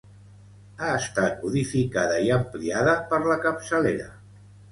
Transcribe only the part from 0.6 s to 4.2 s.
Ha estat modificada i ampliada per la capçalera.